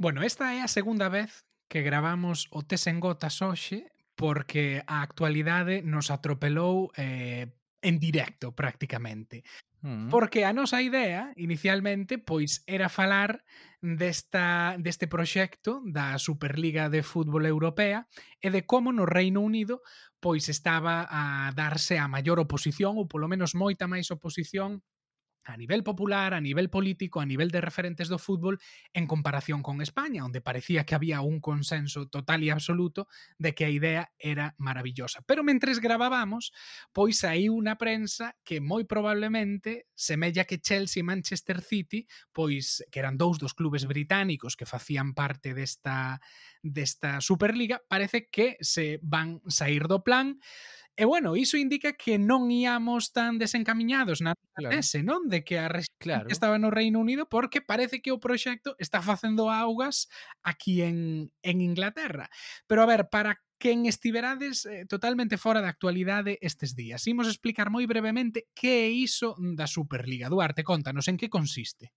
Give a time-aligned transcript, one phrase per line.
[0.00, 5.04] Bueno, esta é a segunda vez que gravamos o Tes en Gotas hoxe porque a
[5.04, 7.52] actualidade nos atropelou eh,
[7.84, 9.44] en directo prácticamente.
[9.84, 10.08] Mm.
[10.08, 13.44] Porque a nosa idea inicialmente pois era falar
[13.84, 18.08] desta deste proxecto da Superliga de Fútbol Europea
[18.40, 19.84] e de como no Reino Unido
[20.16, 24.80] pois estaba a darse a maior oposición ou polo menos moita máis oposición
[25.50, 28.62] a nivel popular, a nivel político, a nivel de referentes do fútbol
[28.94, 33.66] en comparación con España, onde parecía que había un consenso total e absoluto de que
[33.66, 35.20] a idea era maravillosa.
[35.26, 36.54] Pero mentres gravábamos,
[36.94, 43.02] pois aí unha prensa que moi probablemente semella que Chelsea e Manchester City, pois que
[43.02, 46.22] eran dous dos clubes británicos que facían parte desta
[46.62, 50.38] desta Superliga, parece que se van sair do plan
[51.00, 54.76] E bueno, iso indica que non íamos tan desencamiñados na claro.
[54.76, 55.32] tese, non?
[55.32, 56.28] De que a claro.
[56.28, 60.12] estaba no Reino Unido porque parece que o proxecto está facendo augas
[60.44, 62.28] aquí en, en Inglaterra.
[62.68, 67.08] Pero a ver, para quen estiverades eh, totalmente fora da actualidade estes días.
[67.08, 70.28] Imos explicar moi brevemente que é iso da Superliga.
[70.28, 71.96] Duarte, contanos en que consiste.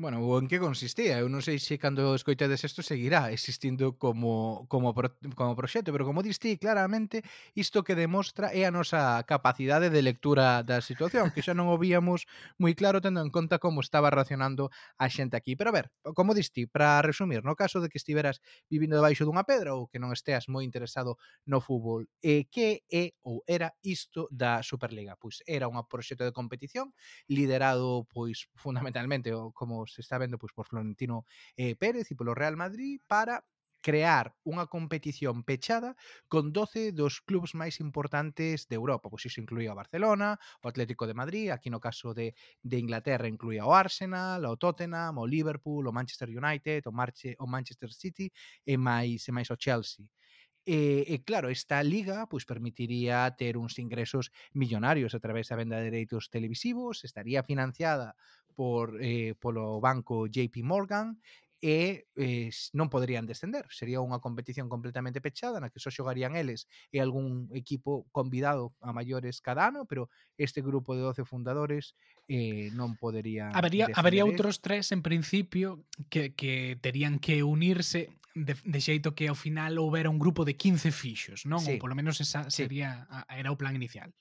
[0.00, 1.20] Bueno, ou en que consistía?
[1.20, 6.08] Eu non sei se cando escoitades isto seguirá existindo como, como, pro, como proxecto, pero
[6.08, 7.20] como diste claramente,
[7.54, 11.76] isto que demostra é a nosa capacidade de lectura da situación, que xa non o
[11.78, 12.24] víamos
[12.56, 15.54] moi claro tendo en conta como estaba racionando a xente aquí.
[15.60, 18.40] Pero a ver, como diste, para resumir, no caso de que estiveras
[18.72, 22.80] vivindo debaixo dunha pedra ou que non esteas moi interesado no fútbol, eh, e que
[22.90, 25.14] é ou era isto da Superliga?
[25.20, 26.90] Pois era un proxecto de competición
[27.28, 31.28] liderado pois fundamentalmente como se está vendo pois, por Florentino
[31.60, 33.44] eh, Pérez e polo Real Madrid para
[33.82, 35.98] crear unha competición pechada
[36.30, 39.10] con 12 dos clubes máis importantes de Europa.
[39.10, 43.26] Pois iso incluía o Barcelona, o Atlético de Madrid, aquí no caso de, de Inglaterra
[43.26, 48.30] incluía o Arsenal, o Tottenham, o Liverpool, o Manchester United, o, Marche, o Manchester City
[48.64, 50.06] e máis, e máis o Chelsea.
[50.62, 55.82] E, e claro, esta liga pois permitiría ter uns ingresos millonarios a través da venda
[55.82, 58.14] de dereitos televisivos, estaría financiada
[58.54, 61.18] por eh, polo banco JP Morgan
[61.62, 63.70] e eh, eh non poderían descender.
[63.70, 68.90] Sería unha competición completamente pechada na que só xogarían eles e algún equipo convidado a
[68.90, 71.94] maiores cada ano, pero este grupo de 12 fundadores
[72.26, 78.54] eh, non podería Habería, habería outros tres en principio que, que terían que unirse de,
[78.54, 81.60] de xeito que ao final houbera un grupo de 15 fixos, non?
[81.60, 81.76] Sí.
[81.76, 82.64] Ou polo menos esa sí.
[82.64, 84.12] sería a, era o plan inicial.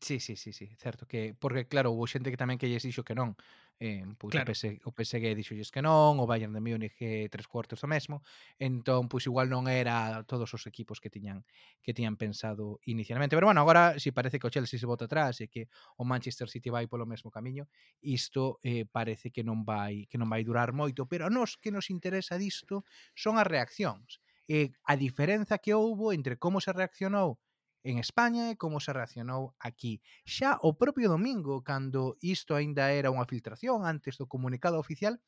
[0.00, 3.02] Sí, sí, sí, sí, certo que porque claro, houve xente que tamén que lles dixo
[3.02, 3.34] que non,
[3.80, 4.42] Eh, pois claro.
[4.42, 7.86] o, PSG, o PSG dixolles que non, o Bayern de Múnich eh, tres cuartos do
[7.86, 8.26] mesmo,
[8.58, 11.46] entón pois igual non era todos os equipos que tiñan
[11.78, 13.38] que tiñan pensado inicialmente.
[13.38, 16.50] Pero bueno, agora si parece que o Chelsea se bota atrás e que o Manchester
[16.50, 17.70] City vai polo mesmo camiño,
[18.02, 21.70] isto eh, parece que non vai que non vai durar moito, pero a nós que
[21.70, 22.82] nos interesa disto
[23.14, 24.18] son as reaccións.
[24.50, 27.38] Eh, a diferenza que houbo entre como se reaccionou
[27.84, 30.02] en España e como se reaccionou aquí.
[30.26, 35.20] Xa o propio domingo, cando isto aínda era unha filtración antes do comunicado oficial,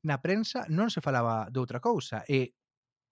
[0.00, 2.56] na prensa non se falaba doutra cousa e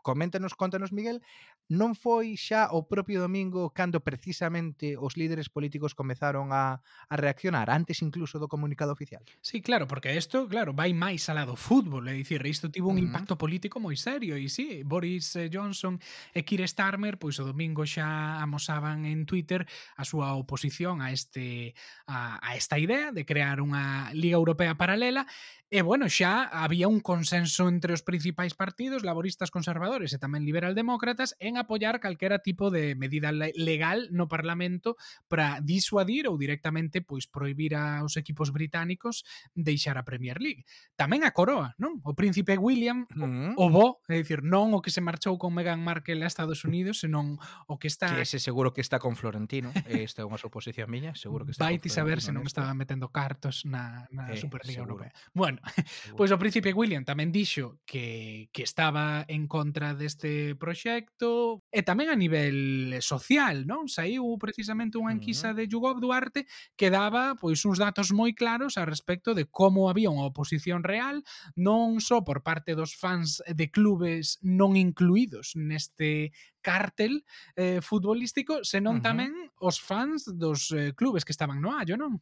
[0.00, 1.20] coméntanos, contanos Miguel,
[1.68, 7.68] non foi xa o propio domingo cando precisamente os líderes políticos comezaron a, a reaccionar,
[7.68, 9.20] antes incluso do comunicado oficial.
[9.44, 12.96] Sí, claro, porque isto, claro, vai máis alá do fútbol, é dicir, isto tivo un
[12.96, 13.06] mm.
[13.12, 16.00] impacto político moi serio, e sí, Boris eh, Johnson
[16.32, 19.68] e Keir Starmer, pois o domingo xa amosaban en Twitter
[20.00, 21.76] a súa oposición a este
[22.08, 25.28] a, a esta idea de crear unha Liga Europea paralela,
[25.68, 31.36] E bueno, xa había un consenso entre os principais partidos laboristas conservadores e tamén liberaldemócratas
[31.44, 34.96] en apoiar calquera tipo de medida legal no Parlamento
[35.28, 40.64] para disuadir ou directamente pois prohibir aos equipos británicos deixar a Premier League.
[40.96, 42.00] Tamén a coroa, non?
[42.00, 43.60] O príncipe William, mm.
[43.60, 47.04] o bo, é dicir, non o que se marchou con Meghan Markle a Estados Unidos,
[47.04, 47.36] senón
[47.68, 48.16] o que está...
[48.16, 51.68] Que ese seguro que está con Florentino, esta é unha suposición miña, seguro que está
[51.68, 55.04] Vai ti saber se non estaba metendo cartos na, na eh, Superliga seguro.
[55.04, 55.12] Europea.
[55.36, 61.62] Bueno, bueno, pois o príncipe William tamén dixo que, que estaba en contra deste proxecto
[61.70, 63.86] e eh, tamén a nivel social, non?
[63.90, 66.46] Saiu precisamente unha enquisa de Yugov Duarte
[66.76, 71.22] que daba pois uns datos moi claros a respecto de como había unha oposición real
[71.58, 76.30] non só por parte dos fans de clubes non incluídos neste
[76.60, 77.24] cártel
[77.56, 79.32] eh, futbolístico, senón tamén
[79.62, 82.20] os fans dos eh, clubes que estaban no Allo, non?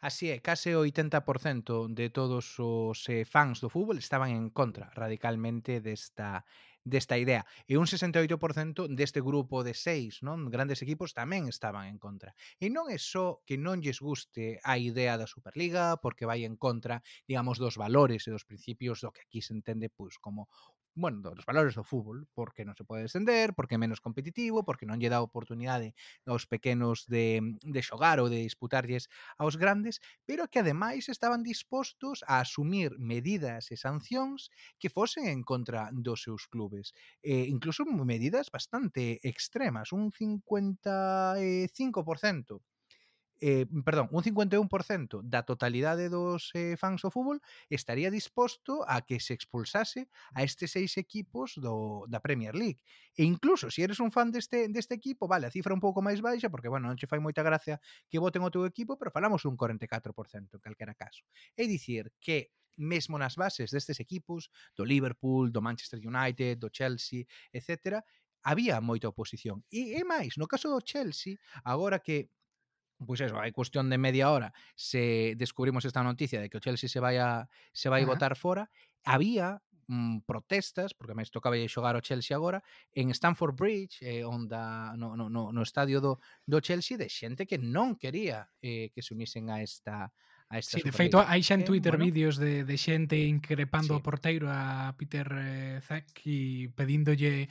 [0.00, 4.92] Así é, case o 80% de todos os eh, fans do fútbol estaban en contra
[4.92, 6.44] radicalmente desta
[6.86, 7.42] desta idea.
[7.66, 12.30] E un 68% deste grupo de seis non grandes equipos tamén estaban en contra.
[12.62, 16.54] E non é só que non lles guste a idea da Superliga porque vai en
[16.54, 20.46] contra, digamos, dos valores e dos principios do que aquí se entende pois, como
[20.96, 24.88] bueno, dos valores do fútbol, porque non se pode descender, porque é menos competitivo, porque
[24.88, 25.92] non lle dá oportunidade
[26.24, 31.44] aos pequenos de, mm, de xogar ou de disputarlles aos grandes, pero que ademais estaban
[31.44, 34.48] dispostos a asumir medidas e sancións
[34.80, 36.96] que fosen en contra dos seus clubes.
[37.22, 42.64] Eh, incluso medidas bastante extremas, un 55%
[43.40, 49.20] eh, perdón, un 51% da totalidade dos eh, fans do fútbol estaría disposto a que
[49.20, 52.80] se expulsase a estes seis equipos do, da Premier League.
[53.16, 56.24] E incluso, se eres un fan deste, deste equipo, vale, a cifra un pouco máis
[56.24, 57.76] baixa, porque, bueno, non che fai moita gracia
[58.08, 61.24] que voten o teu equipo, pero falamos un 44% en calquera caso.
[61.56, 67.24] É dicir que mesmo nas bases destes equipos, do Liverpool, do Manchester United, do Chelsea,
[67.52, 68.04] etc.,
[68.46, 69.64] había moita oposición.
[69.72, 71.34] E é máis, no caso do Chelsea,
[71.66, 72.30] agora que
[72.96, 76.88] Pois eso, hai cuestión de media hora se descubrimos esta noticia de que o Chelsea
[76.88, 77.44] se vai a,
[77.76, 78.16] se vai Ajá.
[78.16, 78.72] votar fora.
[79.04, 82.64] Había mm, protestas, porque máis tocaba xogar o Chelsea agora,
[82.96, 86.16] en Stamford Bridge, eh, onda, no, no, no, no estadio do,
[86.48, 90.08] do Chelsea, de xente que non quería eh, que se unisen a esta
[90.48, 93.18] a esta sí, de feito, hai xa en eh, Twitter bueno, vídeos de, de xente
[93.18, 93.96] increpando sí.
[93.98, 97.50] ao porteiro a Peter eh, Zack e pedíndolle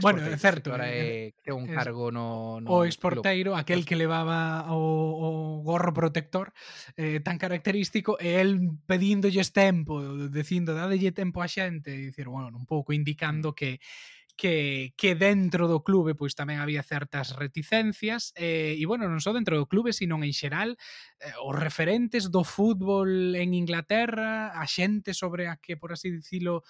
[0.00, 0.70] Bueno, é certo.
[0.70, 5.92] Agora é, é un cargo no, no O exporteiro, aquel que levaba o, o gorro
[5.92, 6.52] protector
[6.96, 10.00] eh, tan característico, e el pedíndolles tempo,
[10.30, 12.98] dicindo, dadelle tempo á xente, e dicir, bueno, un pouco mm.
[13.02, 13.82] indicando que
[14.36, 19.36] que, que dentro do clube pois tamén había certas reticencias eh, e bueno, non só
[19.36, 20.80] dentro do clube, sino en xeral
[21.20, 26.64] eh, os referentes do fútbol en Inglaterra, a xente sobre a que, por así dicilo,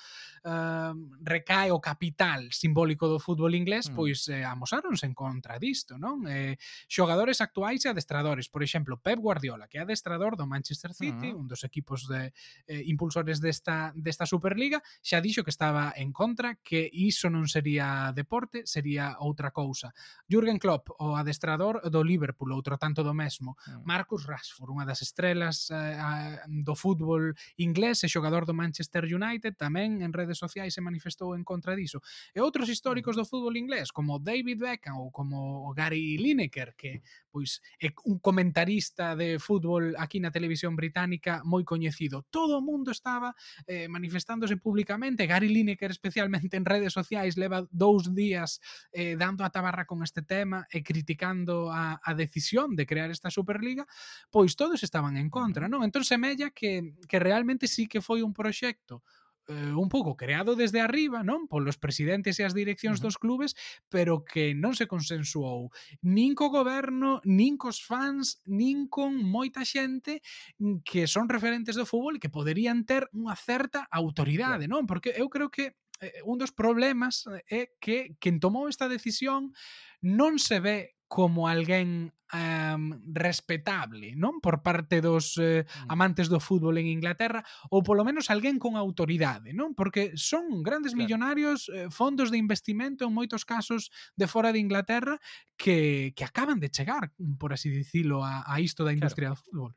[0.45, 0.93] eh,
[1.23, 3.95] recae o capital simbólico do fútbol inglés, mm.
[3.95, 6.27] pois eh, amosáronse en contra disto, non?
[6.27, 6.59] Eh,
[6.91, 11.39] xogadores actuais e adestradores, por exemplo, Pep Guardiola, que é adestrador do Manchester City, mm.
[11.39, 12.35] un dos equipos de
[12.67, 18.13] eh, impulsores desta desta Superliga, xa dixo que estaba en contra, que iso non sería
[18.17, 19.93] deporte, sería outra cousa.
[20.25, 23.61] Jürgen Klopp, o adestrador do Liverpool, outro tanto do mesmo.
[23.69, 23.85] Mm.
[23.85, 30.01] Marcus Rashford, unha das estrelas eh, do fútbol inglés e xogador do Manchester United, tamén
[30.01, 32.01] en redes sociais se manifestou en contra diso.
[32.33, 33.19] E outros históricos mm.
[33.21, 39.13] do fútbol inglés, como David Beckham ou como Gary Lineker, que pois é un comentarista
[39.13, 42.25] de fútbol aquí na televisión británica moi coñecido.
[42.33, 43.35] Todo o mundo estaba
[43.67, 48.63] eh, manifestándose públicamente, Gary Lineker especialmente en redes sociais leva dous días
[48.95, 53.35] eh, dando a tabarra con este tema e criticando a, a decisión de crear esta
[53.35, 53.85] Superliga,
[54.31, 55.83] pois todos estaban en contra, non?
[55.83, 59.03] Entón semella que, que realmente sí que foi un proxecto
[59.49, 61.51] eh, un pouco creado desde arriba, non?
[61.51, 63.07] Polos presidentes e as direccións uh -huh.
[63.11, 63.53] dos clubes,
[63.91, 70.23] pero que non se consensuou nin co goberno, nin cos fans, nin con moita xente
[70.63, 74.87] mm, que son referentes do fútbol e que poderían ter unha certa autoridade, non?
[74.87, 78.91] Porque eu creo que Eh, eh, un dos problemas eh, é que quen tomou esta
[78.91, 79.55] decisión
[80.03, 84.41] non se ve como alguén um, respetable, non?
[84.41, 85.93] Por parte dos eh, mm.
[85.93, 89.77] amantes do fútbol en Inglaterra ou polo menos alguén con autoridade, non?
[89.77, 91.05] Porque son grandes claro.
[91.05, 95.21] millonarios, eh, fondos de investimento en moitos casos de fora de Inglaterra
[95.55, 99.37] que que acaban de chegar, por así dicilo, a a isto da industria claro.
[99.37, 99.73] do fútbol.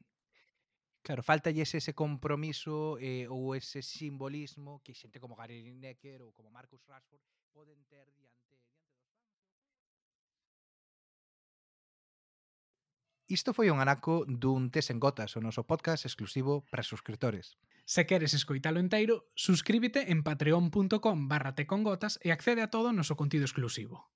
[1.06, 6.50] Claro, faltalle ese compromiso eh, ou ese simbolismo que xente como Gary Lineker ou como
[6.50, 7.22] Marcus Rashford
[7.54, 9.06] poden ter diante diante dos fans.
[13.30, 17.62] Isto foi un anaco dun tes en gotas, o noso podcast exclusivo para suscriptores.
[17.86, 23.14] Se queres escoitalo enteiro, suscríbete en patreon.com barra tecongotas e accede a todo o noso
[23.14, 24.10] contido exclusivo.